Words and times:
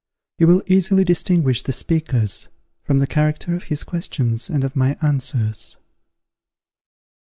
You 0.39 0.47
will 0.47 0.63
easily 0.65 1.03
distinguish 1.03 1.61
the 1.61 1.71
speakers, 1.71 2.47
from 2.83 2.97
the 2.97 3.05
character 3.05 3.53
of 3.53 3.65
his 3.65 3.83
questions 3.83 4.49
and 4.49 4.63
of 4.63 4.75
my 4.75 4.97
answers. 4.99 5.75